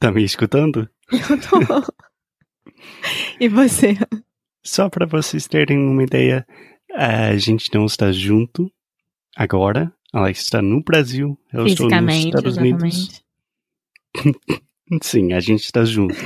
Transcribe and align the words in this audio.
Tá 0.00 0.10
me 0.10 0.24
escutando? 0.24 0.88
eu 1.12 1.18
tô. 1.46 1.92
e 3.38 3.48
você? 3.48 3.98
Só 4.64 4.88
para 4.88 5.04
vocês 5.06 5.46
terem 5.46 5.78
uma 5.78 6.02
ideia, 6.02 6.46
a 6.94 7.36
gente 7.36 7.70
não 7.74 7.84
está 7.84 8.10
junto 8.10 8.72
agora. 9.36 9.92
Alex 10.12 10.40
está 10.40 10.62
no 10.62 10.82
Brasil, 10.82 11.38
eu 11.52 11.66
estou 11.66 11.86
nos 11.86 11.94
Fisicamente, 11.94 12.26
Estados 12.28 12.56
Unidos. 12.56 13.24
Sim, 15.02 15.34
a 15.34 15.40
gente 15.40 15.64
está 15.64 15.84
junto. 15.84 16.16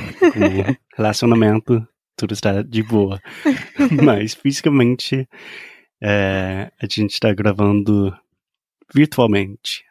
Relacionamento, 0.95 1.85
tudo 2.15 2.33
está 2.33 2.63
de 2.63 2.81
boa. 2.81 3.21
Mas 4.03 4.33
fisicamente, 4.33 5.27
é, 6.01 6.71
a 6.81 6.85
gente 6.89 7.11
está 7.11 7.31
gravando 7.33 8.17
virtualmente. 8.93 9.83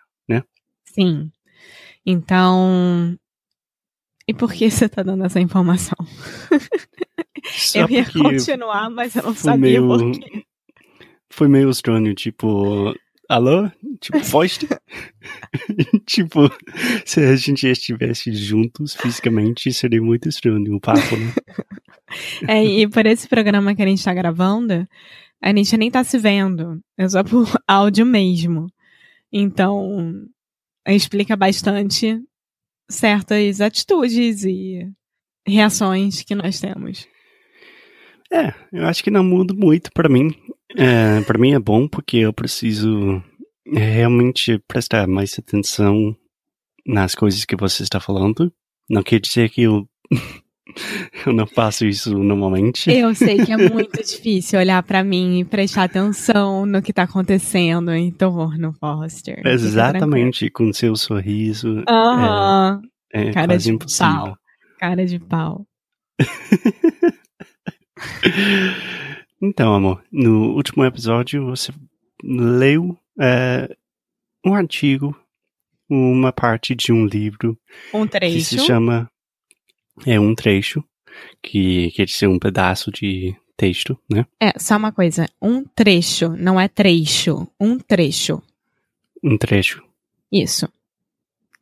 Sim. 0.94 1.30
Então. 2.06 3.18
E 4.26 4.32
por 4.34 4.52
que 4.52 4.70
você 4.70 4.88
tá 4.88 5.02
dando 5.02 5.24
essa 5.24 5.40
informação? 5.40 5.96
Só 7.52 7.80
eu 7.80 7.90
ia 7.90 8.04
continuar, 8.10 8.88
mas 8.90 9.14
eu 9.16 9.22
não 9.22 9.34
sabia 9.34 9.80
meio- 9.80 9.86
por 9.86 10.10
quê. 10.12 10.42
foi 11.30 11.46
meio 11.48 11.68
estranho, 11.68 12.14
tipo, 12.14 12.94
alô? 13.28 13.70
Tipo, 14.00 14.18
Foster? 14.24 14.80
tipo, 16.06 16.50
se 17.04 17.20
a 17.20 17.36
gente 17.36 17.66
estivesse 17.66 18.32
juntos 18.32 18.94
fisicamente, 18.94 19.72
seria 19.72 20.00
muito 20.00 20.28
estranho 20.28 20.74
o 20.74 20.80
papo, 20.80 21.16
né? 21.16 21.32
É, 22.48 22.64
e 22.64 22.88
por 22.88 23.04
esse 23.06 23.28
programa 23.28 23.74
que 23.74 23.82
a 23.82 23.86
gente 23.86 24.02
tá 24.04 24.14
gravando, 24.14 24.86
a 25.42 25.48
gente 25.54 25.76
nem 25.76 25.90
tá 25.90 26.02
se 26.02 26.16
vendo. 26.18 26.80
É 26.96 27.06
só 27.08 27.22
por 27.22 27.46
áudio 27.68 28.06
mesmo. 28.06 28.68
Então, 29.30 30.12
explica 30.86 31.36
bastante 31.36 32.18
certas 32.94 33.60
atitudes 33.60 34.44
e 34.44 34.88
reações 35.46 36.22
que 36.22 36.34
nós 36.34 36.60
temos. 36.60 37.06
É, 38.32 38.52
eu 38.72 38.86
acho 38.86 39.02
que 39.04 39.10
não 39.10 39.22
muda 39.22 39.54
muito 39.54 39.90
pra 39.92 40.08
mim. 40.08 40.34
É, 40.76 41.20
para 41.22 41.38
mim 41.38 41.52
é 41.52 41.58
bom 41.58 41.86
porque 41.86 42.18
eu 42.18 42.32
preciso 42.32 43.22
realmente 43.66 44.58
prestar 44.66 45.06
mais 45.06 45.38
atenção 45.38 46.16
nas 46.86 47.14
coisas 47.14 47.44
que 47.44 47.56
você 47.56 47.82
está 47.82 48.00
falando. 48.00 48.52
Não 48.88 49.02
quer 49.02 49.20
dizer 49.20 49.50
que 49.50 49.62
eu, 49.62 49.88
eu 51.26 51.32
não 51.32 51.46
faço 51.46 51.86
isso 51.86 52.18
normalmente. 52.18 52.90
Eu 52.90 53.14
sei 53.14 53.38
que 53.38 53.52
é 53.52 53.56
muito 53.56 54.02
difícil 54.02 54.58
olhar 54.58 54.82
pra 54.82 55.04
mim 55.04 55.40
e 55.40 55.44
prestar 55.44 55.84
atenção 55.84 56.66
no 56.66 56.82
que 56.82 56.92
tá 56.92 57.04
acontecendo 57.04 57.92
em 57.92 58.10
torno, 58.10 58.72
Foster. 58.74 59.40
Exatamente, 59.46 60.50
com 60.50 60.72
seu 60.72 60.96
sorriso. 60.96 61.82
Aham. 61.88 62.82
É 63.16 63.30
Cara 63.32 63.56
de 63.56 63.70
impossível. 63.70 64.12
pau. 64.12 64.38
Cara 64.78 65.06
de 65.06 65.18
pau. 65.20 65.66
Então, 69.42 69.74
amor, 69.74 70.02
no 70.10 70.54
último 70.54 70.84
episódio 70.84 71.44
você 71.46 71.72
leu 72.22 72.96
é, 73.20 73.68
um 74.44 74.54
artigo, 74.54 75.14
uma 75.88 76.32
parte 76.32 76.74
de 76.74 76.92
um 76.92 77.04
livro 77.06 77.58
Um 77.92 78.06
que 78.06 78.40
se 78.40 78.56
trecho. 78.56 78.64
chama 78.66 79.10
é 80.06 80.18
um 80.18 80.34
trecho 80.34 80.82
que 81.42 81.90
quer 81.90 82.06
dizer 82.06 82.26
um 82.26 82.38
pedaço 82.38 82.90
de 82.90 83.36
texto, 83.56 83.98
né? 84.10 84.24
É, 84.40 84.58
só 84.58 84.76
uma 84.76 84.90
coisa. 84.92 85.28
Um 85.40 85.62
trecho, 85.62 86.30
não 86.30 86.58
é 86.58 86.66
trecho. 86.68 87.46
Um 87.60 87.78
trecho. 87.78 88.42
Um 89.22 89.36
trecho, 89.36 89.82
Isso. 90.32 90.68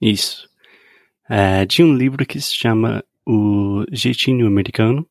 isso, 0.00 0.48
é, 1.34 1.64
de 1.64 1.82
um 1.82 1.94
livro 1.96 2.26
que 2.26 2.40
se 2.40 2.54
chama 2.54 3.02
O 3.26 3.84
Jeitinho 3.90 4.46
Americano, 4.46 5.06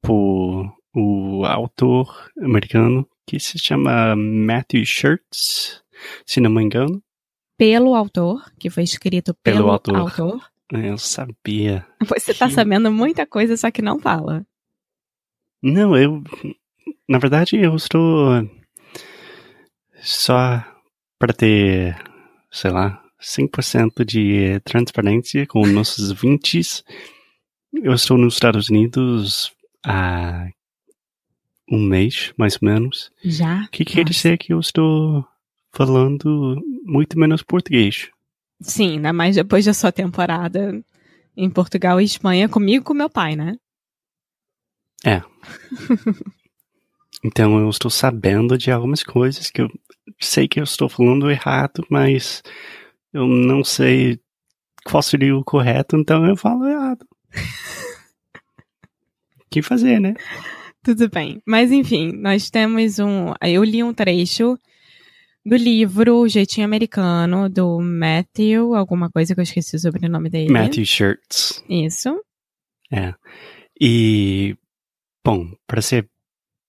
por 0.00 0.72
o 0.94 1.44
autor 1.44 2.30
americano 2.42 3.06
que 3.26 3.38
se 3.38 3.58
chama 3.58 4.16
Matthew 4.16 4.84
Shirts, 4.86 5.82
se 6.26 6.40
não 6.40 6.50
me 6.50 6.62
engano. 6.62 7.02
Pelo 7.58 7.94
autor, 7.94 8.42
que 8.58 8.70
foi 8.70 8.82
escrito 8.84 9.34
pelo, 9.34 9.58
Pelo 9.58 9.70
autor. 9.70 9.96
autor. 9.96 10.50
Eu 10.72 10.96
sabia. 10.96 11.86
Você 12.08 12.32
tá 12.32 12.46
Que- 12.48 12.54
sabendo 12.54 12.90
muita 12.90 13.26
coisa, 13.26 13.56
só 13.56 13.70
que 13.70 13.82
não 13.82 13.98
fala. 13.98 14.46
Não, 15.62 15.96
eu. 15.96 16.22
Na 17.08 17.18
verdade, 17.18 17.56
eu 17.56 17.74
estou. 17.76 18.48
Só 20.00 20.64
para 21.18 21.32
ter, 21.34 21.96
sei 22.50 22.70
lá, 22.70 23.02
100% 23.20 24.04
de 24.04 24.60
transparência 24.60 25.46
com 25.46 25.66
nossos 25.66 26.12
20. 26.12 26.84
Eu 27.72 27.92
estou 27.92 28.16
nos 28.16 28.34
Estados 28.34 28.68
Unidos 28.68 29.52
há 29.84 30.48
um 31.70 31.80
mês, 31.80 32.32
mais 32.36 32.54
ou 32.54 32.68
menos. 32.68 33.12
Já? 33.24 33.64
O 33.64 33.70
que 33.70 33.84
quer 33.84 34.00
Nossa. 34.00 34.12
dizer 34.12 34.38
que 34.38 34.52
eu 34.52 34.60
estou 34.60 35.24
falando 35.72 36.60
muito 36.84 37.18
menos 37.18 37.42
português. 37.42 38.08
Sim, 38.60 38.92
ainda 38.92 39.12
mais 39.12 39.36
depois 39.36 39.64
da 39.64 39.72
sua 39.72 39.92
temporada 39.92 40.82
em 41.36 41.48
Portugal 41.48 42.00
e 42.00 42.04
Espanha, 42.04 42.48
comigo 42.48 42.82
e 42.82 42.84
com 42.84 42.92
meu 42.92 43.08
pai, 43.08 43.36
né? 43.36 43.56
Então 47.22 47.58
eu 47.58 47.68
estou 47.68 47.90
sabendo 47.90 48.56
de 48.56 48.70
algumas 48.70 49.02
coisas 49.02 49.50
que 49.50 49.60
eu 49.60 49.68
sei 50.18 50.48
que 50.48 50.58
eu 50.58 50.64
estou 50.64 50.88
falando 50.88 51.30
errado, 51.30 51.86
mas 51.90 52.42
eu 53.12 53.26
não 53.26 53.64
sei 53.64 54.20
qual 54.84 55.02
seria 55.02 55.36
o 55.36 55.44
correto, 55.44 55.96
então 55.96 56.26
eu 56.26 56.36
falo 56.36 56.66
errado. 56.66 57.06
O 59.38 59.44
que 59.50 59.62
fazer, 59.62 60.00
né? 60.00 60.14
Tudo 60.82 61.08
bem. 61.10 61.42
Mas 61.46 61.70
enfim, 61.70 62.12
nós 62.12 62.50
temos 62.50 62.98
um. 62.98 63.34
Eu 63.42 63.62
li 63.62 63.82
um 63.82 63.92
trecho 63.92 64.58
do 65.44 65.56
livro 65.56 66.16
O 66.16 66.28
Jeitinho 66.28 66.64
Americano, 66.64 67.48
do 67.48 67.80
Matthew, 67.80 68.74
alguma 68.74 69.10
coisa 69.10 69.34
que 69.34 69.40
eu 69.40 69.44
esqueci 69.44 69.76
o 69.76 69.78
sobrenome 69.78 70.30
dele. 70.30 70.52
Matthew 70.52 70.86
Shirts. 70.86 71.64
Isso. 71.68 72.18
É. 72.90 73.14
E, 73.80 74.56
bom, 75.24 75.52
para 75.66 75.82
ser 75.82 76.08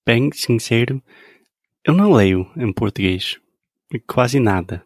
bem 0.06 0.30
sincero, 0.32 1.02
eu 1.84 1.94
não 1.94 2.12
leio 2.12 2.50
em 2.56 2.72
português. 2.72 3.38
Quase 4.06 4.40
nada. 4.40 4.84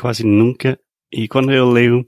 Quase 0.00 0.24
nunca. 0.24 0.78
E 1.12 1.28
quando 1.28 1.52
eu 1.52 1.68
leio, 1.68 2.06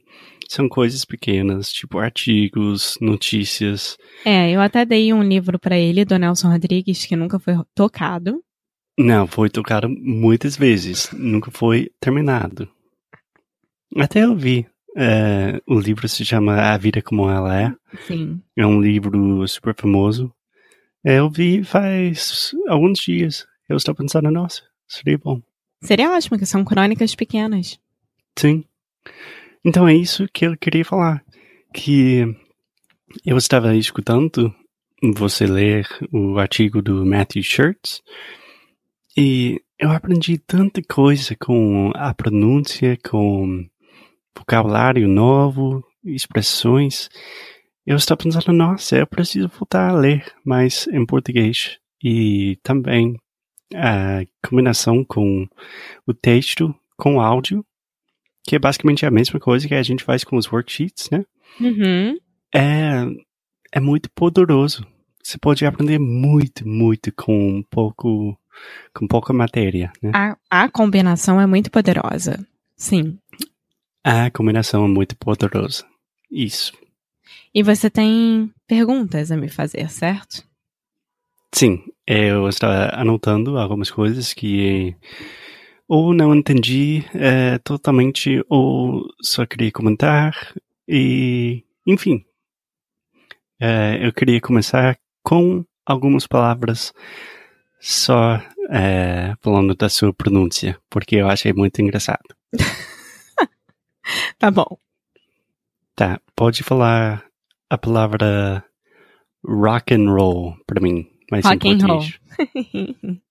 são 0.48 0.68
coisas 0.68 1.04
pequenas, 1.04 1.72
tipo 1.72 1.98
artigos, 1.98 2.96
notícias. 3.00 3.96
É, 4.24 4.50
eu 4.50 4.60
até 4.60 4.84
dei 4.84 5.12
um 5.12 5.22
livro 5.22 5.58
pra 5.58 5.78
ele, 5.78 6.04
do 6.04 6.16
Nelson 6.16 6.48
Rodrigues, 6.48 7.04
que 7.04 7.16
nunca 7.16 7.38
foi 7.38 7.54
tocado. 7.74 8.42
Não, 8.98 9.26
foi 9.26 9.48
tocado 9.50 9.88
muitas 9.88 10.56
vezes, 10.56 11.10
nunca 11.12 11.50
foi 11.50 11.90
terminado. 11.98 12.68
Até 13.96 14.24
eu 14.24 14.36
vi. 14.36 14.66
é, 14.96 15.60
o 15.66 15.78
livro 15.78 16.06
se 16.08 16.24
chama 16.24 16.54
A 16.54 16.76
Vida 16.76 17.00
Como 17.00 17.28
Ela 17.30 17.60
É. 17.60 17.74
Sim. 18.06 18.40
É 18.56 18.66
um 18.66 18.80
livro 18.80 19.46
super 19.48 19.74
famoso. 19.74 20.32
É, 21.04 21.18
eu 21.18 21.30
vi 21.30 21.64
faz 21.64 22.52
alguns 22.68 22.98
dias. 23.00 23.46
Eu 23.68 23.76
estou 23.76 23.94
pensando, 23.94 24.30
nossa, 24.30 24.62
seria 24.86 25.18
bom. 25.18 25.40
Seria 25.82 26.12
ótimo, 26.12 26.38
que 26.38 26.46
são 26.46 26.64
crônicas 26.64 27.14
pequenas. 27.14 27.80
Sim. 28.38 28.64
Então 29.64 29.86
é 29.86 29.94
isso 29.94 30.26
que 30.32 30.46
eu 30.46 30.56
queria 30.56 30.84
falar. 30.84 31.24
Que 31.74 32.24
eu 33.24 33.36
estava 33.36 33.74
escutando 33.76 34.54
você 35.14 35.46
ler 35.46 35.86
o 36.12 36.38
artigo 36.38 36.80
do 36.80 37.04
Matthew 37.04 37.42
Shirts 37.42 38.02
e 39.16 39.60
eu 39.78 39.90
aprendi 39.90 40.38
tanta 40.38 40.80
coisa 40.82 41.34
com 41.36 41.90
a 41.94 42.14
pronúncia, 42.14 42.96
com 43.04 43.66
vocabulário 44.36 45.08
novo, 45.08 45.84
expressões. 46.04 47.08
Eu 47.84 47.96
estou 47.96 48.16
pensando, 48.16 48.52
nossa, 48.52 48.96
eu 48.96 49.06
preciso 49.06 49.48
voltar 49.48 49.90
a 49.90 49.92
ler 49.92 50.32
mais 50.44 50.86
em 50.88 51.04
português. 51.04 51.78
E 52.02 52.58
também 52.62 53.16
a 53.74 54.24
combinação 54.48 55.04
com 55.04 55.46
o 56.06 56.14
texto, 56.14 56.74
com 56.96 57.16
o 57.16 57.20
áudio, 57.20 57.64
que 58.44 58.56
é 58.56 58.58
basicamente 58.58 59.06
a 59.06 59.10
mesma 59.10 59.38
coisa 59.38 59.66
que 59.66 59.74
a 59.74 59.82
gente 59.82 60.04
faz 60.04 60.24
com 60.24 60.36
os 60.36 60.50
worksheets, 60.50 61.10
né? 61.10 61.24
Uhum. 61.60 62.18
É, 62.54 63.04
é 63.72 63.80
muito 63.80 64.10
poderoso. 64.10 64.86
Você 65.22 65.38
pode 65.38 65.64
aprender 65.64 65.98
muito, 65.98 66.66
muito 66.66 67.12
com 67.12 67.62
pouco, 67.70 68.36
com 68.94 69.06
pouca 69.06 69.32
matéria, 69.32 69.92
né? 70.02 70.10
A, 70.14 70.36
a 70.50 70.68
combinação 70.68 71.40
é 71.40 71.46
muito 71.46 71.70
poderosa. 71.70 72.44
Sim. 72.76 73.18
A 74.02 74.30
combinação 74.30 74.84
é 74.84 74.88
muito 74.88 75.16
poderosa. 75.16 75.86
Isso. 76.30 76.72
E 77.54 77.62
você 77.62 77.88
tem 77.88 78.52
perguntas 78.66 79.30
a 79.30 79.36
me 79.36 79.48
fazer, 79.48 79.88
certo? 79.90 80.42
Sim, 81.54 81.84
eu 82.06 82.48
estava 82.48 82.94
anotando 82.94 83.58
algumas 83.58 83.90
coisas 83.90 84.32
que 84.32 84.96
ou 85.92 86.14
não 86.14 86.34
entendi 86.34 87.04
é, 87.14 87.58
totalmente 87.58 88.42
ou 88.48 89.06
só 89.20 89.44
queria 89.44 89.70
comentar 89.70 90.32
e 90.88 91.66
enfim. 91.86 92.24
É, 93.60 93.98
eu 94.00 94.10
queria 94.10 94.40
começar 94.40 94.98
com 95.22 95.62
algumas 95.84 96.26
palavras 96.26 96.94
só 97.78 98.40
é, 98.70 99.34
falando 99.42 99.74
da 99.74 99.90
sua 99.90 100.14
pronúncia 100.14 100.80
porque 100.88 101.16
eu 101.16 101.28
achei 101.28 101.52
muito 101.52 101.82
engraçado. 101.82 102.34
Tá 104.36 104.50
bom. 104.50 104.76
tá 105.94 106.20
pode 106.34 106.64
falar 106.64 107.24
a 107.70 107.78
palavra 107.78 108.64
rock 109.46 109.94
and 109.94 110.10
roll 110.10 110.56
para 110.66 110.80
mim 110.80 111.08
mais 111.30 111.44
Rock 111.44 111.68
em 111.68 111.78
português. 111.78 112.20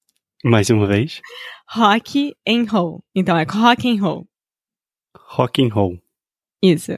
mais 0.46 0.70
uma 0.70 0.88
vez 0.88 1.22
rock 1.76 2.36
and 2.48 2.66
roll. 2.70 3.04
Então 3.16 3.38
é 3.38 3.44
rock 3.44 3.88
and 3.90 4.02
roll. 4.02 4.28
rock 5.18 5.64
and 5.64 5.70
roll 5.74 5.98
Isso. 6.62 6.92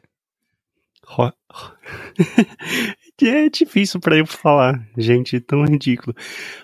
Ro- 1.05 1.33
é 3.21 3.49
difícil 3.49 3.99
pra 3.99 4.17
eu 4.17 4.25
falar, 4.25 4.87
gente, 4.97 5.39
tão 5.39 5.63
ridículo. 5.65 6.15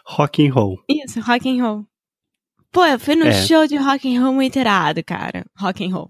Rock 0.06 0.46
and 0.46 0.54
roll. 0.54 0.84
Isso, 0.90 1.20
rock 1.22 1.48
and 1.50 1.64
roll. 1.64 1.86
Pô, 2.72 2.86
eu 2.86 3.00
fui 3.00 3.16
no 3.16 3.26
É. 3.26 3.34
show 3.46 3.66
de 3.68 3.78
rock 3.78 4.08
and 4.16 4.22
roll 4.22 4.34
muito 4.34 4.58
irado, 4.60 5.04
cara. 5.04 5.46
Rock 5.58 5.84
and 5.86 5.94
roll. 5.94 6.10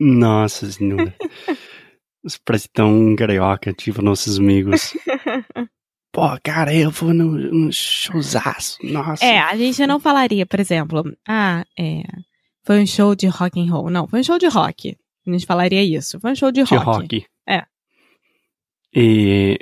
Nossa 0.00 0.70
senhora. 0.70 1.14
Isso 2.24 2.38
parece 2.44 2.68
tão 2.68 3.16
carioca, 3.16 3.72
tipo 3.72 4.00
nossos 4.02 4.38
amigos. 4.38 4.92
Pô, 6.12 6.38
cara, 6.42 6.74
eu 6.74 6.90
vou 6.90 7.14
no, 7.14 7.24
no 7.32 7.72
showzaço. 7.72 8.78
Nossa. 8.84 9.24
É, 9.24 9.38
a 9.38 9.56
gente 9.56 9.86
não 9.86 9.98
falaria, 9.98 10.44
por 10.44 10.60
exemplo, 10.60 11.02
ah, 11.26 11.64
é, 11.78 12.02
foi 12.62 12.82
um 12.82 12.86
show 12.86 13.14
de 13.14 13.26
rock 13.28 13.58
and 13.58 13.72
roll. 13.72 13.88
Não, 13.88 14.06
foi 14.06 14.20
um 14.20 14.22
show 14.22 14.38
de 14.38 14.46
rock. 14.46 14.96
A 15.26 15.30
gente 15.30 15.46
falaria 15.46 15.82
isso. 15.82 16.20
Foi 16.20 16.32
um 16.32 16.34
show 16.34 16.52
de 16.52 16.62
de 16.62 16.74
rock. 16.74 16.84
rock. 16.84 17.26
É. 17.48 17.64
E 18.94 19.58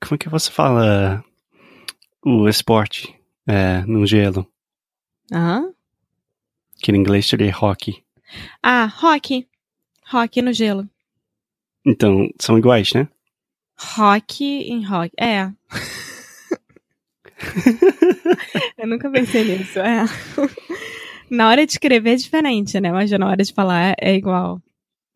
como 0.00 0.14
é 0.14 0.18
que 0.18 0.28
você 0.30 0.50
fala 0.50 1.22
o 2.24 2.48
esporte 2.48 3.14
é, 3.46 3.82
no 3.82 4.06
gelo? 4.06 4.46
Aham. 5.30 5.72
Que 6.82 6.90
em 6.92 6.96
inglês 6.96 7.26
seria 7.26 7.54
hockey. 7.54 8.02
Ah, 8.62 8.86
rock. 8.86 9.46
Rock 10.06 10.40
no 10.40 10.52
gelo. 10.52 10.88
Então, 11.84 12.28
são 12.38 12.56
iguais, 12.56 12.94
né? 12.94 13.06
Rock 13.80 14.44
em 14.44 14.84
rock. 14.84 15.12
É. 15.18 15.50
Eu 18.76 18.86
nunca 18.86 19.10
pensei 19.10 19.44
nisso, 19.44 19.78
é. 19.78 20.04
Na 21.30 21.48
hora 21.48 21.64
de 21.64 21.72
escrever 21.72 22.12
é 22.12 22.16
diferente, 22.16 22.78
né? 22.78 22.92
Mas 22.92 23.10
na 23.10 23.26
hora 23.26 23.42
de 23.42 23.52
falar 23.52 23.94
é 24.00 24.14
igual. 24.14 24.60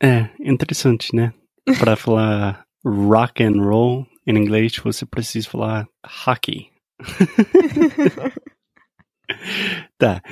É, 0.03 0.31
interessante, 0.41 1.15
né? 1.15 1.33
Pra 1.79 1.97
falar 1.97 2.65
rock 2.85 3.43
and 3.43 3.63
roll 3.63 4.07
em 4.27 4.37
inglês, 4.37 4.75
você 4.77 5.05
precisa 5.05 5.49
falar 5.49 5.87
hockey. 6.27 6.71
tá. 9.99 10.23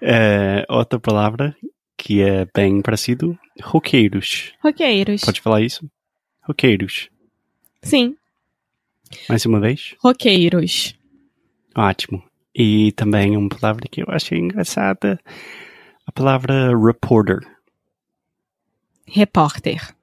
É, 0.00 0.64
outra 0.68 1.00
palavra 1.00 1.56
que 1.96 2.22
é 2.22 2.46
bem 2.54 2.80
parecido, 2.80 3.38
roqueiros. 3.62 4.52
Roqueiros. 4.62 5.22
Pode 5.22 5.40
falar 5.40 5.60
isso? 5.60 5.90
Roqueiros. 6.42 7.10
Sim, 7.82 8.16
Mais 9.28 9.44
uma 9.46 9.60
vez? 9.60 9.94
roqueiros. 10.00 10.94
Ótimo. 11.76 12.22
E 12.54 12.92
também 12.92 13.36
uma 13.36 13.48
palavra 13.48 13.86
que 13.90 14.02
eu 14.02 14.06
achei 14.08 14.38
engraçada, 14.38 15.20
a 16.06 16.12
palavra 16.12 16.76
reporter. 16.76 17.40
Repórter. 19.06 19.94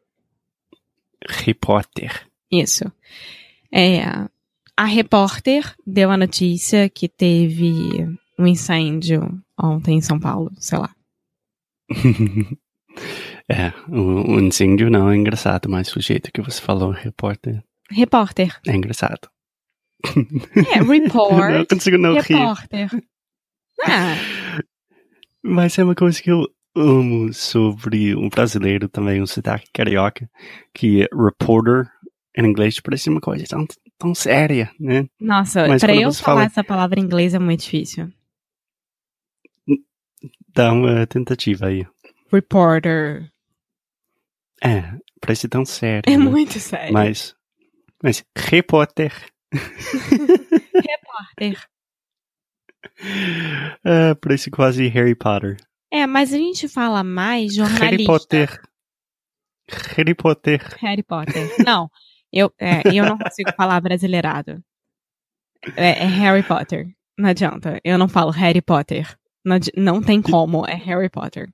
Repórter. 1.27 2.27
Isso. 2.51 2.91
É, 3.71 4.01
a 4.75 4.85
repórter 4.85 5.75
deu 5.85 6.09
a 6.09 6.18
notícia 6.18 6.89
que 6.89 7.07
teve 7.09 8.07
um 8.39 8.47
incêndio 8.47 9.41
ontem 9.57 9.97
em 9.97 10.01
São 10.01 10.19
Paulo, 10.19 10.51
sei 10.57 10.77
lá. 10.77 10.95
é, 13.50 13.74
o, 13.89 14.35
o 14.35 14.39
incêndio 14.39 14.89
não 14.89 15.09
é 15.09 15.15
engraçado, 15.15 15.69
mas 15.69 15.94
o 15.95 16.01
jeito 16.01 16.31
que 16.31 16.41
você 16.41 16.62
falou, 16.62 16.91
repórter, 16.91 17.63
Repórter. 17.89 18.60
é 18.68 18.75
engraçado. 18.75 19.30
É, 20.74 20.81
report. 20.81 21.51
não 21.54 21.66
consigo 21.66 21.98
não 21.98 22.13
rir. 22.16 22.34
repórter. 22.36 22.89
Ah, 23.84 24.16
Mas 25.44 25.78
é 25.78 25.84
uma 25.84 25.95
coisa 25.95 26.22
que 26.22 26.31
eu 26.31 26.48
amo 26.75 27.34
sobre 27.34 28.16
um 28.16 28.30
brasileiro 28.30 28.88
também, 28.88 29.22
um 29.22 29.25
sotaque 29.28 29.68
carioca, 29.74 30.30
que 30.74 31.04
é 31.04 31.07
reporter 31.16 31.89
em 32.38 32.45
inglês 32.45 32.80
parece 32.80 33.10
uma 33.10 33.19
coisa 33.22 33.45
tão, 33.48 33.66
tão 33.98 34.13
séria, 34.13 34.72
né? 34.80 35.07
nossa, 35.19 35.68
Mas 35.68 35.81
pra 35.81 35.94
quando 35.94 36.04
eu 36.04 36.13
falar 36.13 36.36
fala- 36.42 36.45
essa 36.45 36.63
palavra 36.63 37.00
em 37.00 37.04
inglês 37.04 37.34
é 37.34 37.39
muito 37.39 37.62
difícil. 37.62 38.12
Dá 40.53 40.72
uma 40.72 41.06
tentativa 41.08 41.67
aí. 41.67 41.86
Reporter. 42.32 43.32
É, 44.63 44.94
parece 45.22 45.48
tão 45.48 45.63
sério. 45.65 46.03
É 46.12 46.17
né? 46.17 46.24
muito 46.24 46.60
sério. 46.60 46.94
Mas, 46.94 47.36
mas 48.04 48.24
repórter 48.38 49.12
Repórter. 50.74 51.68
é, 53.84 54.13
parece 54.16 54.51
quase 54.51 54.88
Harry 54.88 55.16
Potter. 55.16 55.58
É, 55.92 56.06
mas 56.06 56.34
a 56.34 56.38
gente 56.38 56.68
fala 56.68 57.04
mais 57.04 57.56
jornalista. 57.56 57.86
Harry 57.86 58.06
Potter. 58.06 58.62
Harry 59.96 60.16
Potter. 60.16 60.77
Harry 60.80 61.04
Potter. 61.04 61.56
Não, 61.66 61.89
eu, 62.32 62.54
é, 62.60 62.82
eu 62.94 63.06
não 63.06 63.18
consigo 63.18 63.51
falar 63.56 63.80
brasileirado. 63.82 64.62
É, 65.75 66.04
é 66.04 66.06
Harry 66.06 66.44
Potter. 66.44 66.94
Não 67.18 67.30
adianta. 67.30 67.80
Eu 67.84 67.98
não 67.98 68.08
falo 68.08 68.32
Harry 68.32 68.62
Potter. 68.62 69.18
Não, 69.44 69.58
não 69.75 70.01
tem 70.01 70.22
como. 70.22 70.66
É 70.68 70.75
Harry 70.75 71.10
Potter. 71.10 71.50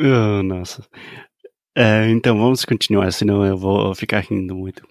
Oh, 0.00 0.42
nossa. 0.42 0.86
É, 1.74 2.08
então 2.10 2.36
vamos 2.36 2.64
continuar, 2.64 3.10
senão 3.12 3.44
eu 3.44 3.56
vou 3.56 3.94
ficar 3.94 4.20
rindo 4.20 4.54
muito. 4.54 4.86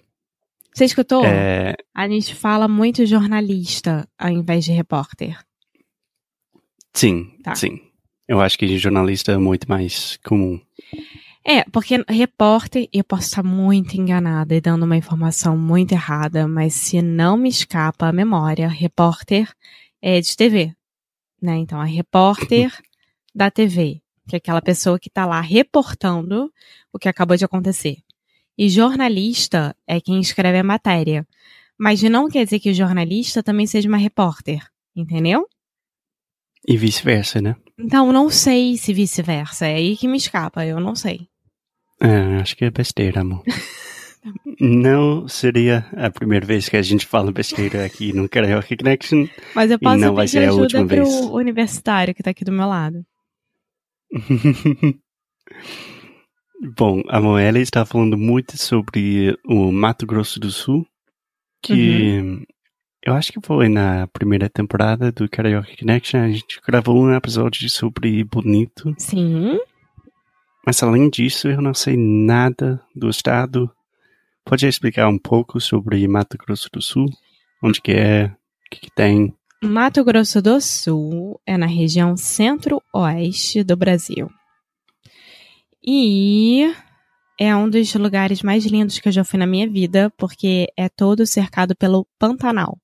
Você 0.74 0.84
escutou? 0.86 1.24
É, 1.24 1.74
A 1.94 2.08
gente 2.08 2.34
fala 2.34 2.66
muito 2.66 3.04
jornalista 3.06 4.08
ao 4.18 4.30
invés 4.30 4.64
de 4.64 4.72
repórter. 4.72 5.38
sim, 6.94 7.30
Tá. 7.42 7.54
sim. 7.54 7.80
Eu 8.26 8.40
acho 8.40 8.56
que 8.58 8.78
jornalista 8.78 9.32
é 9.32 9.36
muito 9.36 9.68
mais 9.68 10.18
comum. 10.24 10.58
É, 11.44 11.64
porque 11.64 12.02
repórter, 12.08 12.88
eu 12.92 13.02
posso 13.04 13.24
estar 13.24 13.42
muito 13.42 13.94
enganada 14.00 14.54
e 14.54 14.60
dando 14.60 14.84
uma 14.84 14.96
informação 14.96 15.58
muito 15.58 15.92
errada, 15.92 16.46
mas 16.46 16.72
se 16.74 17.02
não 17.02 17.36
me 17.36 17.48
escapa 17.48 18.06
a 18.06 18.12
memória, 18.12 18.68
repórter 18.68 19.52
é 20.00 20.20
de 20.20 20.36
TV, 20.36 20.72
né? 21.40 21.56
Então, 21.56 21.80
a 21.80 21.84
repórter 21.84 22.72
da 23.34 23.50
TV, 23.50 24.00
que 24.28 24.36
é 24.36 24.38
aquela 24.38 24.62
pessoa 24.62 24.98
que 24.98 25.10
tá 25.10 25.26
lá 25.26 25.40
reportando 25.40 26.52
o 26.92 26.98
que 26.98 27.08
acabou 27.08 27.36
de 27.36 27.44
acontecer. 27.44 27.98
E 28.56 28.68
jornalista 28.68 29.74
é 29.86 30.00
quem 30.00 30.20
escreve 30.20 30.58
a 30.58 30.64
matéria. 30.64 31.26
Mas 31.78 32.02
não 32.02 32.28
quer 32.28 32.44
dizer 32.44 32.60
que 32.60 32.70
o 32.70 32.74
jornalista 32.74 33.42
também 33.42 33.66
seja 33.66 33.88
uma 33.88 33.96
repórter, 33.96 34.64
entendeu? 34.94 35.46
E 36.66 36.76
vice-versa, 36.76 37.40
né? 37.40 37.56
Então, 37.78 38.12
não 38.12 38.30
sei 38.30 38.76
se 38.76 38.92
vice-versa. 38.92 39.66
É 39.66 39.74
aí 39.74 39.96
que 39.96 40.06
me 40.06 40.16
escapa, 40.16 40.64
eu 40.64 40.78
não 40.78 40.94
sei. 40.94 41.26
É, 42.00 42.40
acho 42.40 42.56
que 42.56 42.64
é 42.64 42.70
besteira, 42.70 43.20
amor. 43.20 43.42
Não 44.60 45.26
seria 45.26 45.84
a 45.96 46.08
primeira 46.08 46.46
vez 46.46 46.68
que 46.68 46.76
a 46.76 46.82
gente 46.82 47.06
fala 47.06 47.32
besteira 47.32 47.84
aqui 47.84 48.12
no 48.12 48.28
Karaoke 48.28 48.76
Connection. 48.76 49.26
Mas 49.52 49.68
eu 49.68 49.80
posso 49.80 49.98
não 49.98 50.14
vai 50.14 50.26
pedir 50.26 50.32
ser 50.32 50.44
a 50.44 50.48
ajuda 50.48 50.62
última 50.62 50.86
pro 50.86 51.04
vez. 51.04 51.20
universitário 51.32 52.14
que 52.14 52.22
tá 52.22 52.30
aqui 52.30 52.44
do 52.44 52.52
meu 52.52 52.68
lado. 52.68 53.04
Bom, 56.76 57.02
a 57.08 57.20
Moela 57.20 57.58
está 57.58 57.84
falando 57.84 58.16
muito 58.16 58.56
sobre 58.58 59.36
o 59.44 59.72
Mato 59.72 60.06
Grosso 60.06 60.38
do 60.38 60.50
Sul, 60.50 60.86
que 61.62 62.44
eu 63.04 63.14
acho 63.14 63.32
que 63.32 63.40
foi 63.44 63.68
na 63.68 64.06
primeira 64.08 64.48
temporada 64.48 65.10
do 65.10 65.28
Karaoke 65.28 65.76
Connection, 65.76 66.20
a 66.20 66.30
gente 66.30 66.60
gravou 66.64 67.02
um 67.02 67.12
episódio 67.14 67.68
sobre 67.68 68.22
Bonito, 68.22 68.94
Sim. 68.98 69.58
mas 70.64 70.82
além 70.82 71.10
disso 71.10 71.48
eu 71.48 71.60
não 71.60 71.74
sei 71.74 71.96
nada 71.96 72.80
do 72.94 73.08
estado. 73.08 73.70
Pode 74.44 74.66
explicar 74.66 75.08
um 75.08 75.18
pouco 75.18 75.60
sobre 75.60 76.06
Mato 76.06 76.36
Grosso 76.36 76.68
do 76.72 76.82
Sul? 76.82 77.06
Onde 77.62 77.80
que 77.80 77.92
é? 77.92 78.26
O 78.26 78.70
que, 78.70 78.80
que 78.82 78.90
tem? 78.90 79.34
Mato 79.62 80.02
Grosso 80.02 80.42
do 80.42 80.60
Sul 80.60 81.40
é 81.46 81.56
na 81.56 81.66
região 81.66 82.16
centro-oeste 82.16 83.62
do 83.62 83.76
Brasil. 83.76 84.28
E 85.84 86.74
é 87.38 87.54
um 87.54 87.70
dos 87.70 87.94
lugares 87.94 88.42
mais 88.42 88.64
lindos 88.66 88.98
que 88.98 89.06
eu 89.08 89.12
já 89.12 89.22
fui 89.22 89.38
na 89.38 89.46
minha 89.46 89.68
vida, 89.68 90.12
porque 90.16 90.66
é 90.76 90.88
todo 90.88 91.24
cercado 91.26 91.76
pelo 91.76 92.06
Pantanal. 92.18 92.76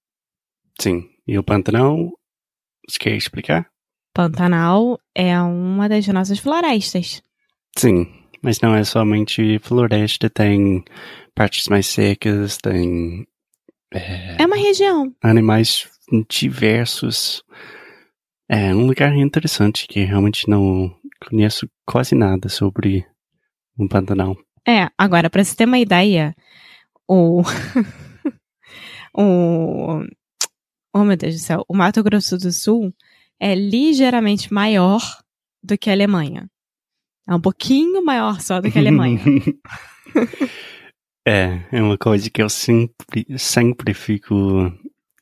Sim. 0.80 1.04
E 1.26 1.36
o 1.36 1.42
Pantanal? 1.42 2.12
Você 2.88 2.98
quer 2.98 3.16
explicar? 3.16 3.68
Pantanal 4.14 4.98
é 5.14 5.38
uma 5.40 5.88
das 5.88 6.06
nossas 6.08 6.38
florestas. 6.38 7.20
Sim, 7.76 8.06
mas 8.40 8.60
não 8.60 8.74
é 8.74 8.84
somente 8.84 9.58
floresta, 9.58 10.30
tem 10.30 10.84
partes 11.34 11.68
mais 11.68 11.86
secas, 11.86 12.56
tem 12.56 13.26
é, 13.92 14.42
É 14.42 14.46
uma 14.46 14.56
região. 14.56 15.12
animais 15.22 15.88
diversos. 16.28 17.42
É 18.48 18.74
um 18.74 18.86
lugar 18.86 19.14
interessante 19.14 19.86
que 19.86 20.04
realmente 20.04 20.48
não 20.48 20.94
conheço 21.28 21.68
quase 21.86 22.14
nada 22.14 22.48
sobre 22.48 23.06
o 23.76 23.88
Pantanal. 23.88 24.36
É, 24.66 24.88
agora, 24.96 25.30
pra 25.30 25.42
você 25.42 25.56
ter 25.56 25.64
uma 25.64 25.78
ideia, 25.78 26.34
o. 27.08 27.42
o. 29.16 30.02
Oh, 30.94 31.04
meu 31.04 31.16
Deus 31.16 31.34
do 31.34 31.40
céu. 31.40 31.64
O 31.68 31.76
Mato 31.76 32.02
Grosso 32.02 32.38
do 32.38 32.50
Sul 32.50 32.92
é 33.40 33.54
ligeiramente 33.54 34.52
maior 34.52 35.00
do 35.62 35.76
que 35.76 35.90
a 35.90 35.92
Alemanha. 35.92 36.48
É 37.28 37.34
um 37.34 37.40
pouquinho 37.40 38.04
maior 38.04 38.40
só 38.40 38.60
do 38.60 38.70
que 38.70 38.78
a 38.78 38.80
Alemanha. 38.80 39.20
é, 41.26 41.60
é 41.70 41.82
uma 41.82 41.98
coisa 41.98 42.30
que 42.30 42.42
eu 42.42 42.48
sempre, 42.48 43.26
sempre 43.36 43.92
fico 43.92 44.72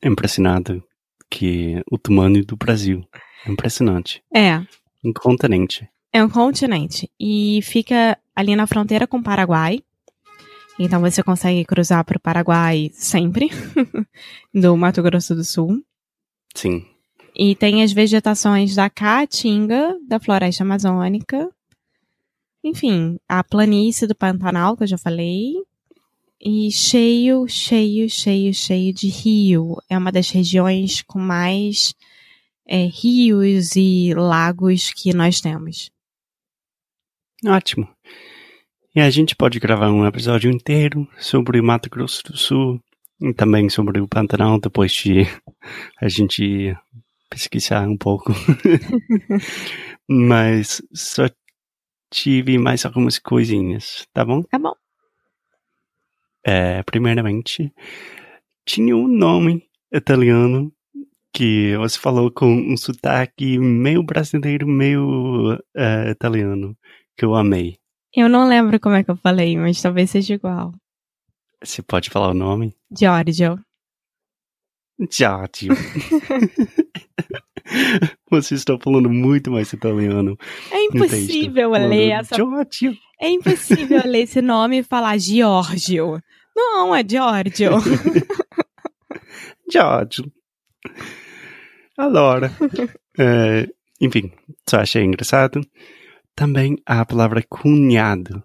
impressionado, 0.03 0.83
que 1.31 1.83
o 1.91 1.99
tamanho 1.99 2.45
do 2.45 2.57
Brasil. 2.57 3.05
É 3.45 3.51
impressionante. 3.51 4.23
é, 4.35 4.59
Um 5.05 5.13
continente. 5.13 5.89
é 6.13 6.23
um 6.25 6.29
continente. 6.29 7.11
E 7.19 7.61
fica 7.63 8.19
ali 8.35 8.55
na 8.57 8.67
fronteira 8.67 9.07
com 9.07 9.19
o 9.19 9.23
Paraguai. 9.23 9.81
Então 10.79 11.01
você 11.01 11.23
consegue 11.23 11.65
cruzar 11.65 12.05
para 12.05 12.19
o 12.19 12.21
Paraguai 12.21 12.91
sempre, 12.93 13.49
do 14.53 14.77
Mato 14.77 15.03
Grosso 15.03 15.35
do 15.35 15.43
Sul. 15.45 15.83
Sim. 16.55 16.85
E 17.35 17.55
tem 17.55 17.83
as 17.83 17.93
vegetações 17.93 18.75
da 18.75 18.89
caatinga, 18.91 19.97
da 20.07 20.19
floresta 20.21 20.65
amazônica. 20.65 21.51
Enfim, 22.65 23.19
a 23.29 23.45
planície 23.45 24.07
do 24.07 24.15
Pantanal, 24.15 24.77
que 24.77 24.83
eu 24.83 24.87
já 24.89 24.99
falei. 24.99 25.53
E 26.41 26.71
cheio, 26.71 27.49
cheio, 27.49 28.09
cheio, 28.11 28.53
cheio 28.53 28.93
de 28.93 29.09
rio. 29.09 29.77
É 29.89 29.97
uma 29.97 30.13
das 30.13 30.31
regiões 30.31 31.03
com 31.03 31.19
mais 31.19 31.95
é, 32.67 32.87
rios 32.87 33.75
e 33.77 34.13
lagos 34.15 34.93
que 34.93 35.15
nós 35.15 35.41
temos. 35.41 35.91
Ótimo. 37.45 37.89
E 38.95 39.01
a 39.01 39.11
gente 39.11 39.37
pode 39.37 39.61
gravar 39.61 39.91
um 39.91 40.07
episódio 40.07 40.51
inteiro 40.51 41.07
sobre 41.19 41.61
o 41.61 41.65
Mato 41.65 41.89
Grosso 41.91 42.23
do 42.25 42.37
Sul 42.37 42.81
e 43.21 43.33
também 43.33 43.69
sobre 43.69 44.01
o 44.01 44.09
Pantanal 44.09 44.59
depois 44.59 44.93
de 44.93 45.23
a 46.01 46.09
gente 46.09 46.77
pesquisar 47.29 47.87
um 47.89 47.97
pouco. 47.97 48.33
Mas 50.09 50.81
só 50.95 51.29
tive 52.11 52.59
mais 52.59 52.85
algumas 52.85 53.19
coisinhas, 53.19 54.07
tá 54.13 54.25
bom? 54.25 54.43
Tá 54.43 54.59
bom. 54.59 54.73
É, 56.49 56.81
primeiramente, 56.85 57.75
tinha 58.65 58.97
um 58.97 59.09
nome 59.09 59.65
italiano 59.93 60.73
que 61.33 61.77
você 61.77 61.99
falou 61.99 62.31
com 62.31 62.47
um 62.47 62.77
sotaque 62.77 63.59
meio 63.59 64.01
brasileiro, 64.05 64.65
meio 64.65 65.61
é, 65.77 66.11
italiano, 66.11 66.79
que 67.17 67.25
eu 67.25 67.35
amei. 67.35 67.77
Eu 68.15 68.29
não 68.29 68.49
lembro 68.49 68.79
como 68.79 68.95
é 68.95 69.03
que 69.03 69.11
eu 69.11 69.17
falei, 69.17 69.57
mas 69.57 69.83
talvez 69.83 70.09
seja 70.09 70.35
igual. 70.35 70.73
Você 71.61 71.83
pode 71.83 72.11
falar 72.11 72.31
o 72.31 72.35
nome? 72.35 72.77
Giorgio. 72.97 73.59
Giorgio. 75.11 75.75
Você 78.31 78.55
está 78.55 78.79
falando 78.79 79.11
muito 79.11 79.51
mais 79.51 79.73
italiano. 79.73 80.39
É 80.71 80.85
impossível 80.85 81.73
ler 81.73 82.11
essa. 82.11 82.37
Giorgio. 82.37 82.97
É 83.21 83.29
impossível 83.29 84.03
ler 84.05 84.23
esse 84.23 84.41
nome 84.41 84.79
e 84.79 84.83
falar 84.83 85.19
Giorgio. 85.19 86.21
Não, 86.57 86.95
é 86.95 87.05
Giorgio. 87.07 87.73
Giorgio. 89.71 90.33
Allora. 91.99 92.51
é, 93.19 93.69
enfim, 94.01 94.33
só 94.69 94.79
achei 94.79 95.05
engraçado. 95.05 95.61
Também 96.35 96.77
a 96.87 97.05
palavra 97.05 97.45
cunhado. 97.47 98.43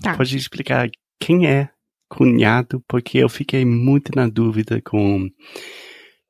Tá. 0.00 0.16
Pode 0.16 0.34
explicar 0.36 0.88
quem 1.20 1.46
é 1.46 1.68
cunhado? 2.08 2.82
Porque 2.88 3.18
eu 3.18 3.28
fiquei 3.28 3.64
muito 3.64 4.12
na 4.14 4.26
dúvida 4.28 4.80
com 4.82 5.28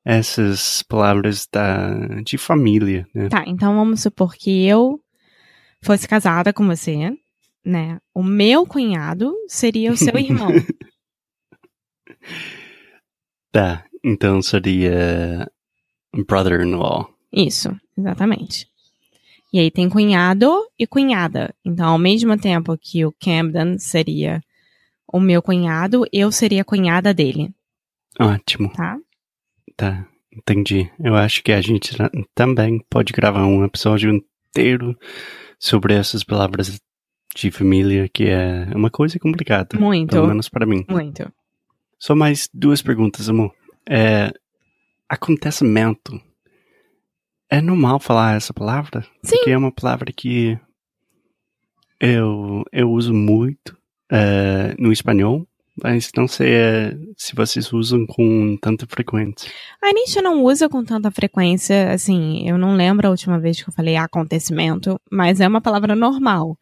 essas 0.03 0.83
palavras 0.83 1.47
da, 1.51 2.21
de 2.23 2.37
família, 2.37 3.05
né? 3.13 3.29
Tá, 3.29 3.43
então 3.45 3.75
vamos 3.75 4.01
supor 4.01 4.35
que 4.35 4.65
eu 4.65 5.01
fosse 5.81 6.07
casada 6.07 6.53
com 6.53 6.65
você, 6.65 7.13
né? 7.65 7.99
O 8.13 8.23
meu 8.23 8.65
cunhado 8.65 9.33
seria 9.47 9.91
o 9.91 9.97
seu 9.97 10.15
irmão. 10.19 10.49
Tá, 13.51 13.85
então 14.03 14.41
seria 14.41 15.49
brother-in-law. 16.27 17.09
Isso, 17.31 17.75
exatamente. 17.97 18.67
E 19.53 19.59
aí 19.59 19.71
tem 19.71 19.89
cunhado 19.89 20.51
e 20.77 20.85
cunhada. 20.85 21.53
Então, 21.65 21.89
ao 21.89 21.97
mesmo 21.97 22.37
tempo 22.37 22.77
que 22.77 23.05
o 23.05 23.13
Camden 23.13 23.77
seria 23.79 24.41
o 25.11 25.19
meu 25.19 25.41
cunhado, 25.41 26.05
eu 26.11 26.31
seria 26.31 26.61
a 26.61 26.65
cunhada 26.65 27.13
dele, 27.13 27.53
Ótimo, 28.19 28.71
tá? 28.73 28.97
tá, 29.77 30.05
entendi. 30.35 30.91
Eu 30.99 31.15
acho 31.15 31.41
que 31.43 31.51
a 31.53 31.61
gente 31.61 31.95
ta- 31.95 32.11
também 32.35 32.83
pode 32.89 33.13
gravar 33.13 33.45
um 33.45 33.63
episódio 33.63 34.11
inteiro 34.11 34.97
sobre 35.59 35.93
essas 35.93 36.23
palavras 36.23 36.79
de 37.35 37.51
família, 37.51 38.09
que 38.09 38.25
é 38.25 38.65
uma 38.75 38.89
coisa 38.89 39.17
complicada. 39.19 39.79
Muito, 39.79 40.11
Pelo 40.11 40.27
menos 40.27 40.49
para 40.49 40.65
mim. 40.65 40.83
muito. 40.89 41.31
Só 41.99 42.15
mais 42.15 42.49
duas 42.53 42.81
perguntas, 42.81 43.29
amor. 43.29 43.53
É, 43.87 44.31
acontecimento. 45.09 46.19
É 47.49 47.61
normal 47.61 47.99
falar 47.99 48.35
essa 48.35 48.53
palavra? 48.53 49.05
Sim. 49.23 49.37
Porque 49.37 49.51
é 49.51 49.57
uma 49.57 49.71
palavra 49.71 50.11
que 50.11 50.59
eu, 51.99 52.63
eu 52.71 52.91
uso 52.91 53.13
muito 53.13 53.77
é, 54.11 54.75
no 54.77 54.91
espanhol, 54.91 55.47
mas 55.81 56.11
não 56.15 56.27
sei 56.27 56.53
é, 56.53 56.97
se 57.15 57.35
vocês 57.35 57.71
usam 57.71 58.05
com 58.05 58.57
tanta 58.61 58.85
frequência. 58.87 59.51
A 59.81 59.87
gente 59.89 60.21
não 60.21 60.43
usa 60.43 60.67
com 60.67 60.83
tanta 60.83 61.11
frequência, 61.11 61.91
assim, 61.91 62.47
eu 62.47 62.57
não 62.57 62.75
lembro 62.75 63.07
a 63.07 63.11
última 63.11 63.39
vez 63.39 63.61
que 63.61 63.69
eu 63.69 63.73
falei 63.73 63.95
acontecimento, 63.95 64.99
mas 65.11 65.39
é 65.39 65.47
uma 65.47 65.61
palavra 65.61 65.95
normal. 65.95 66.57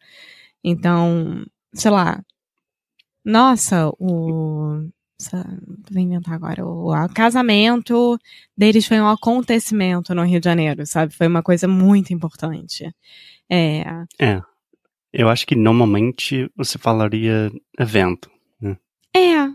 Então, 0.62 1.44
sei 1.72 1.90
lá. 1.90 2.20
Nossa, 3.24 3.88
o. 3.98 4.88
Vou 5.90 6.02
inventar 6.02 6.34
agora. 6.34 6.64
O, 6.64 6.92
o 6.92 7.08
casamento 7.08 8.18
deles 8.56 8.86
foi 8.86 9.00
um 9.00 9.08
acontecimento 9.08 10.14
no 10.14 10.24
Rio 10.24 10.40
de 10.40 10.44
Janeiro, 10.44 10.86
sabe? 10.86 11.14
Foi 11.14 11.26
uma 11.26 11.42
coisa 11.42 11.66
muito 11.66 12.12
importante. 12.12 12.94
É. 13.50 13.84
Eu 15.12 15.28
acho 15.28 15.46
que 15.46 15.56
normalmente 15.56 16.50
você 16.56 16.76
falaria 16.78 17.50
evento. 17.78 18.30
É, 19.16 19.48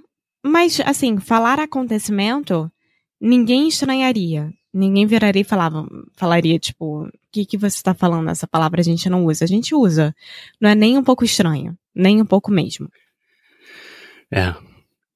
mas 0.44 0.80
assim, 0.80 1.20
falar 1.20 1.60
acontecimento, 1.60 2.72
ninguém 3.20 3.68
estranharia. 3.68 4.52
Ninguém 4.74 5.06
viraria 5.06 5.42
e 5.42 5.46
falava, 5.46 5.86
falaria, 6.16 6.58
tipo, 6.58 7.04
o 7.04 7.12
que, 7.32 7.46
que 7.46 7.58
você 7.58 7.84
tá 7.84 7.94
falando? 7.94 8.30
Essa 8.30 8.48
palavra 8.48 8.82
a 8.82 8.84
gente 8.84 9.08
não 9.10 9.26
usa. 9.26 9.44
A 9.44 9.48
gente 9.48 9.76
usa. 9.76 10.16
Não 10.60 10.70
é 10.70 10.74
nem 10.74 10.98
um 10.98 11.04
pouco 11.04 11.24
estranho. 11.24 11.78
Nem 11.94 12.22
um 12.22 12.26
pouco 12.26 12.50
mesmo. 12.50 12.90
É, 14.32 14.56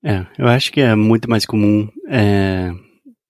é, 0.06 0.26
eu 0.38 0.48
acho 0.48 0.72
que 0.72 0.80
é 0.82 0.94
muito 0.96 1.30
mais 1.30 1.46
comum, 1.46 1.90
é, 2.08 2.72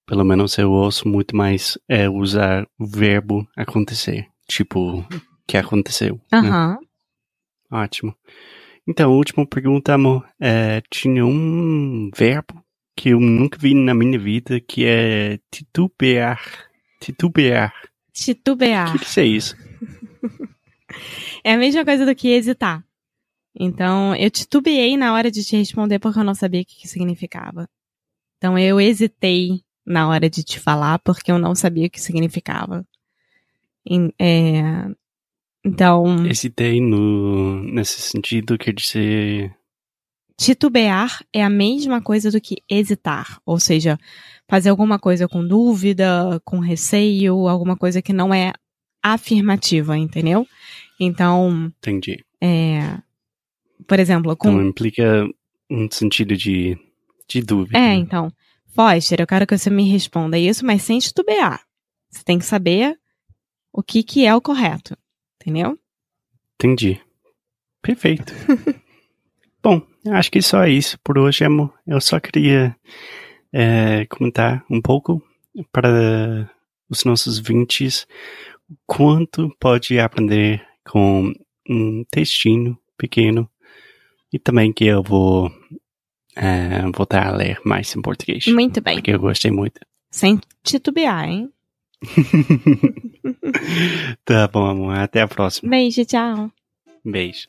pelo 0.06 0.24
menos 0.24 0.58
eu 0.58 0.72
ouço 0.72 1.08
muito 1.08 1.36
mais 1.36 1.78
é, 1.88 2.10
usar 2.10 2.68
o 2.78 2.86
verbo 2.86 3.48
acontecer, 3.56 4.28
tipo, 4.48 5.06
que 5.48 5.58
aconteceu. 5.58 6.20
né? 6.32 6.40
Aham. 6.40 6.78
Ótimo. 7.72 8.16
Então, 8.88 9.12
a 9.12 9.16
última 9.16 9.46
pergunta, 9.48 9.94
amor, 9.94 10.24
é, 10.40 10.82
tinha 10.92 11.26
um 11.26 12.12
verbo 12.16 12.64
que 12.96 13.10
eu 13.10 13.20
nunca 13.20 13.58
vi 13.60 13.74
na 13.74 13.94
minha 13.94 14.20
vida, 14.20 14.60
que 14.60 14.86
é 14.86 15.40
titubear. 15.52 16.40
Titubear. 17.02 17.74
O 18.10 18.12
Titubear. 18.14 18.92
que, 18.92 19.00
que 19.00 19.06
isso 19.06 19.20
é 19.20 19.26
isso? 19.26 19.56
É 21.44 21.54
a 21.54 21.58
mesma 21.58 21.84
coisa 21.84 22.06
do 22.06 22.16
que 22.16 22.30
hesitar. 22.30 22.84
Então, 23.58 24.16
eu 24.16 24.30
titubeei 24.30 24.98
na 24.98 25.14
hora 25.14 25.32
de 25.32 25.44
te 25.44 25.56
responder 25.56 26.00
porque 26.00 26.20
eu 26.20 26.24
não 26.24 26.36
sabia 26.36 26.62
o 26.62 26.66
que, 26.66 26.82
que 26.82 26.88
significava. 26.88 27.68
Então, 28.38 28.58
eu 28.60 28.80
hesitei 28.82 29.62
na 29.86 30.10
hora 30.10 30.30
de 30.30 30.44
te 30.44 30.60
falar 30.60 31.00
porque 31.00 31.32
eu 31.32 31.40
não 31.40 31.56
sabia 31.56 31.88
o 31.88 31.90
que 31.90 32.02
significava. 32.02 32.86
Em- 33.86 34.12
é, 34.20 34.62
Então, 35.64 36.26
Hesitei 36.28 36.80
no, 36.82 37.62
nesse 37.64 38.02
sentido, 38.02 38.58
quer 38.58 38.74
dizer, 38.74 39.56
titubear 40.38 41.24
é 41.34 41.44
a 41.44 41.50
mesma 41.50 42.02
coisa 42.02 42.30
do 42.30 42.42
que 42.42 42.58
hesitar. 42.70 43.40
Ou 43.46 43.60
seja, 43.60 43.98
fazer 44.50 44.70
alguma 44.70 45.00
coisa 45.00 45.28
com 45.28 45.46
dúvida, 45.48 46.40
com 46.44 46.60
receio, 46.60 47.48
alguma 47.48 47.76
coisa 47.78 48.02
que 48.02 48.14
não 48.14 48.34
é 48.34 48.52
afirmativa, 49.02 49.98
entendeu? 49.98 50.46
Então, 51.00 51.72
entendi. 51.80 52.24
é, 52.42 52.98
por 53.88 54.00
exemplo, 54.00 54.36
com 54.36 54.50
Então 54.50 54.66
implica 54.66 55.28
um 55.70 55.90
sentido 55.90 56.36
de, 56.36 56.78
de 57.28 57.42
dúvida. 57.42 57.78
É, 57.78 57.82
né? 57.82 57.94
então. 57.96 58.32
Foster, 58.68 59.22
eu 59.22 59.28
quero 59.28 59.48
que 59.48 59.58
você 59.58 59.70
me 59.70 59.90
responda 59.90 60.38
isso, 60.38 60.66
mas 60.66 60.82
sem 60.82 61.00
titubear. 61.00 61.62
Você 62.10 62.24
tem 62.26 62.38
que 62.38 62.46
saber 62.46 63.00
o 63.72 63.82
que, 63.82 64.04
que 64.04 64.26
é 64.26 64.36
o 64.36 64.42
correto. 64.42 64.98
Entendeu? 65.42 65.80
Entendi. 66.56 67.02
Perfeito. 67.82 68.34
Bom, 69.64 69.82
acho 70.10 70.32
que 70.32 70.42
só 70.42 70.64
é 70.64 70.70
isso 70.70 71.00
por 71.04 71.18
hoje, 71.18 71.44
amor. 71.46 71.74
Eu 71.88 72.02
só 72.02 72.20
queria 72.20 72.76
é, 73.54 74.06
comentar 74.08 74.66
um 74.70 74.82
pouco 74.82 75.24
para 75.72 76.50
os 76.90 77.06
nossos 77.06 77.40
vintes 77.40 78.06
quanto 78.86 79.56
pode 79.60 80.00
aprender 80.00 80.66
com 80.84 81.32
um 81.70 82.04
textinho 82.12 82.78
pequeno 82.98 83.50
e 84.36 84.40
também 84.40 84.74
que 84.74 84.84
eu 84.84 85.02
vou 85.02 85.50
é, 86.36 86.82
voltar 86.94 87.28
a 87.28 87.32
ler 87.32 87.58
mais 87.64 87.96
em 87.96 88.02
português. 88.02 88.46
Muito 88.48 88.82
bem. 88.82 88.96
Porque 88.96 89.12
eu 89.12 89.20
gostei 89.20 89.50
muito. 89.50 89.80
Sem 90.12 90.42
titubear, 90.62 91.24
hein? 91.24 91.50
tá 94.26 94.50
bom, 94.50 94.66
amor. 94.66 94.98
Até 94.98 95.22
a 95.22 95.28
próxima. 95.28 95.70
Beijo, 95.70 96.04
tchau. 96.04 96.52
Beijo. 97.04 97.48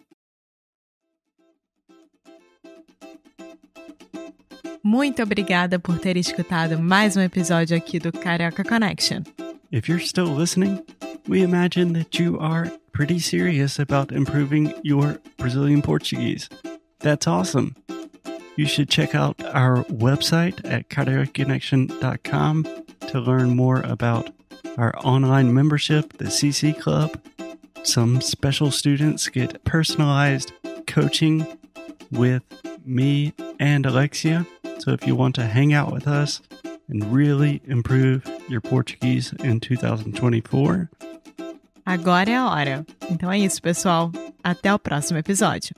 Muito 4.80 5.20
obrigada 5.20 5.80
por 5.80 5.98
ter 5.98 6.16
escutado 6.16 6.78
mais 6.78 7.16
um 7.16 7.20
episódio 7.20 7.76
aqui 7.76 7.98
do 7.98 8.12
Carioca 8.12 8.62
Connection. 8.62 9.22
If 9.72 9.88
you're 9.88 10.06
still 10.06 10.32
listening, 10.32 10.78
we 11.28 11.42
imagine 11.42 11.94
that 11.94 12.22
you 12.22 12.38
are 12.38 12.70
pretty 12.92 13.18
serious 13.18 13.80
about 13.80 14.14
improving 14.14 14.72
your 14.84 15.20
Brazilian 15.36 15.82
Portuguese. 15.82 16.48
That's 17.00 17.26
awesome. 17.26 17.76
You 18.56 18.66
should 18.66 18.88
check 18.88 19.14
out 19.14 19.42
our 19.44 19.84
website 19.84 20.60
at 20.64 20.88
cariocaconnection.com 20.88 22.66
to 23.08 23.20
learn 23.20 23.54
more 23.54 23.80
about 23.82 24.30
our 24.78 24.94
online 25.04 25.52
membership, 25.52 26.16
the 26.18 26.26
CC 26.26 26.78
Club. 26.78 27.20
Some 27.82 28.20
special 28.20 28.70
students 28.70 29.28
get 29.28 29.62
personalized 29.64 30.52
coaching 30.86 31.46
with 32.10 32.42
me 32.84 33.34
and 33.60 33.84
Alexia. 33.84 34.46
So 34.78 34.92
if 34.92 35.06
you 35.06 35.14
want 35.14 35.34
to 35.36 35.46
hang 35.46 35.72
out 35.72 35.92
with 35.92 36.08
us 36.08 36.40
and 36.88 37.12
really 37.12 37.60
improve 37.66 38.24
your 38.48 38.60
Portuguese 38.60 39.32
in 39.44 39.60
2024, 39.60 40.90
Agora 41.86 42.28
é 42.28 42.34
a 42.34 42.48
hora. 42.48 42.86
Então 43.08 43.30
é 43.30 43.38
isso, 43.38 43.62
pessoal. 43.62 44.10
Até 44.42 44.74
o 44.74 44.78
próximo 44.78 45.18
episódio. 45.20 45.72